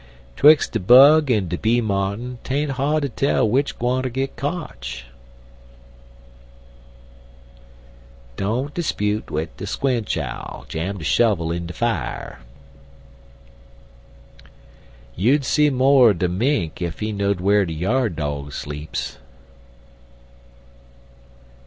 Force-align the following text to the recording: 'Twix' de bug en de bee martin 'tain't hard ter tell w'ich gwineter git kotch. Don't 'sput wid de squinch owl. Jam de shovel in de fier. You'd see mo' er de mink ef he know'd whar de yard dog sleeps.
'Twix' 0.35 0.67
de 0.67 0.79
bug 0.79 1.29
en 1.29 1.47
de 1.47 1.59
bee 1.59 1.79
martin 1.79 2.39
'tain't 2.43 2.71
hard 2.71 3.03
ter 3.03 3.09
tell 3.09 3.43
w'ich 3.47 3.77
gwineter 3.77 4.09
git 4.09 4.35
kotch. 4.35 5.05
Don't 8.35 8.75
'sput 8.83 9.29
wid 9.29 9.55
de 9.57 9.67
squinch 9.67 10.17
owl. 10.17 10.65
Jam 10.67 10.97
de 10.97 11.03
shovel 11.03 11.51
in 11.51 11.67
de 11.67 11.73
fier. 11.73 12.39
You'd 15.15 15.45
see 15.45 15.69
mo' 15.69 16.05
er 16.05 16.13
de 16.15 16.27
mink 16.27 16.81
ef 16.81 16.97
he 16.97 17.11
know'd 17.11 17.39
whar 17.39 17.63
de 17.63 17.73
yard 17.73 18.15
dog 18.15 18.53
sleeps. 18.53 19.19